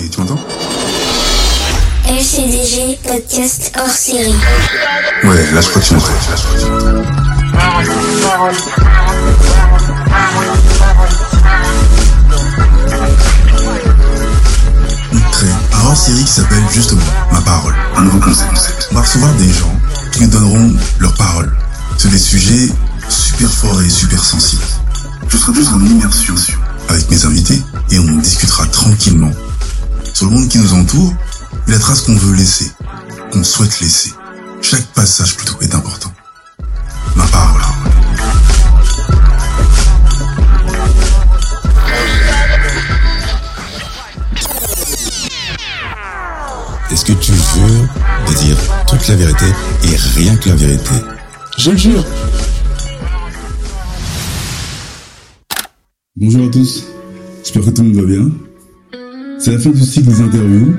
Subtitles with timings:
[0.00, 0.38] Hey, tu m'entends?
[2.08, 4.34] LCDG podcast hors série.
[5.24, 6.12] Ouais, là je crois que tu m'entends.
[15.74, 18.88] Un hors série qui s'appelle justement Ma parole, un nouveau concept.
[18.92, 19.80] On va recevoir des gens
[20.12, 21.52] qui nous donneront leur parole
[21.98, 22.68] sur des sujets
[23.08, 24.62] super forts et super sensibles.
[25.28, 26.34] Je serai juste en immersion
[26.88, 27.61] avec mes invités
[30.22, 31.12] sur le monde qui nous entoure
[31.66, 32.70] et la trace qu'on veut laisser,
[33.32, 34.12] qu'on souhaite laisser.
[34.60, 36.12] Chaque passage plutôt est important.
[37.16, 37.60] Ma parole.
[46.92, 47.88] Est-ce que tu veux
[48.28, 49.46] de dire toute la vérité
[49.82, 50.94] et rien que la vérité?
[51.58, 52.04] Je le jure.
[56.14, 56.84] Bonjour à tous,
[57.42, 58.51] j'espère que tout le monde va bien.
[59.44, 60.72] C'est la fin du cycle des interviews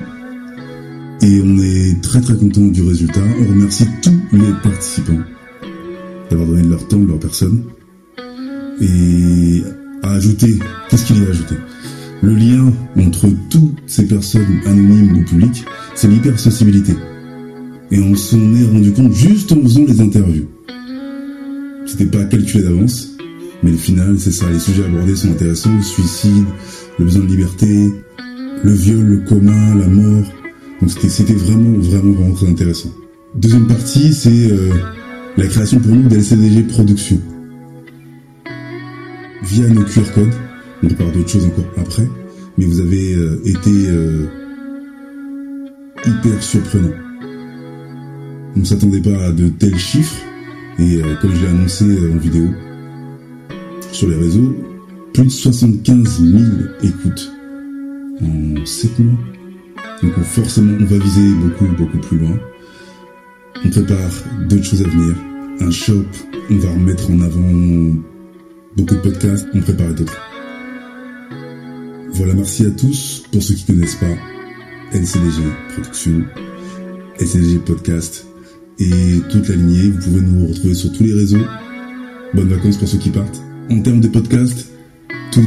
[1.22, 3.20] et on est très très content du résultat.
[3.42, 5.20] On remercie tous les participants
[6.31, 7.61] d'avoir donné leur temps, de leur personne.
[8.80, 9.64] Et
[10.02, 11.55] à ajouter, qu'est-ce qu'il y a à ajouter?
[12.22, 16.94] Le lien entre toutes ces personnes anonymes ou publiques, c'est l'hypersociabilité.
[17.92, 20.48] Et on s'en est rendu compte juste en faisant les interviews.
[21.86, 23.09] C'était pas calculé d'avance,
[23.61, 24.50] mais le final, c'est ça.
[24.50, 25.75] Les sujets abordés sont intéressants.
[25.75, 26.45] Le suicide,
[26.98, 27.92] le besoin de liberté,
[28.64, 30.25] le viol, le coma, la mort.
[30.81, 32.89] Donc c'était, vraiment, vraiment, vraiment très intéressant.
[33.36, 34.73] Deuxième partie, c'est euh,
[35.38, 37.20] la création pour nous d'LCDG Production.
[39.44, 40.33] Via nos QR codes,
[40.83, 42.08] on parle d'autres choses encore après,
[42.58, 44.25] mais vous avez euh, été euh,
[46.05, 46.94] hyper surprenant.
[48.55, 50.22] On ne s'attendait pas à de tels chiffres,
[50.80, 52.50] et comme je l'ai annoncé en vidéo,
[53.92, 54.55] sur les réseaux,
[55.14, 56.44] plus de 75 000
[56.83, 57.33] écoutes
[58.66, 59.17] 7 mois.
[60.02, 62.38] Donc on- forcément, on va viser beaucoup, beaucoup plus loin.
[63.66, 64.11] On prépare
[64.50, 65.16] d'autres choses à venir.
[65.61, 66.03] Un shop,
[66.50, 67.95] on va remettre en avant
[68.76, 70.17] beaucoup de podcasts, on prépare d'autres.
[72.14, 73.23] Voilà, merci à tous.
[73.32, 74.05] Pour ceux qui connaissent pas,
[74.93, 75.42] LCDG
[75.73, 76.23] Production,
[77.20, 78.26] LCDG Podcast
[78.80, 78.92] et
[79.32, 79.89] toute la lignée.
[79.92, 81.43] Vous pouvez nous retrouver sur tous les réseaux.
[82.33, 83.42] Bonnes vacances pour ceux qui partent.
[83.70, 84.67] En termes de podcast,
[85.32, 85.42] tout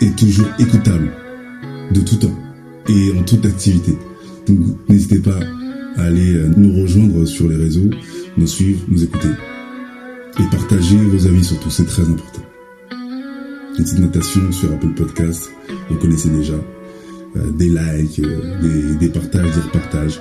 [0.00, 1.12] est toujours écoutable,
[1.92, 2.36] de tout temps
[2.88, 3.96] et en toute activité.
[4.46, 5.38] Donc n'hésitez pas
[5.96, 7.90] à aller euh, nous rejoindre sur les réseaux,
[8.36, 9.28] nous suivre, nous écouter
[10.40, 12.42] et partager vos avis surtout, c'est très important.
[13.76, 15.50] Petite notation sur Apple Podcast,
[15.90, 16.54] vous connaissez déjà.
[17.36, 20.20] Euh, des likes, euh, des, des partages, des repartages.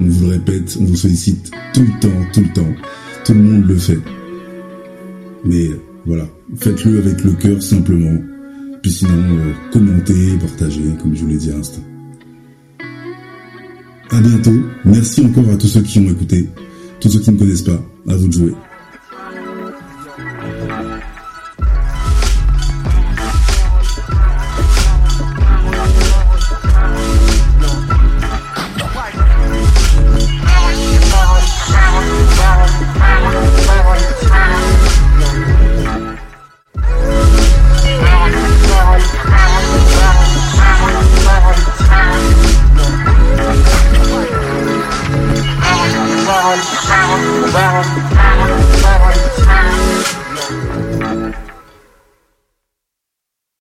[0.00, 2.74] On vous le répète, on vous sollicite tout le temps, tout le temps.
[3.24, 3.98] Tout le monde le fait.
[5.44, 5.70] Mais
[6.04, 8.16] voilà, faites-le avec le cœur simplement.
[8.90, 11.82] Sinon, euh, commentez, partagez, comme je vous l'ai dit à l'instant.
[14.10, 14.54] À bientôt.
[14.84, 16.48] Merci encore à tous ceux qui ont écouté.
[17.00, 18.54] Tous ceux qui ne connaissent pas, à vous de jouer.
[47.56, 48.35] around.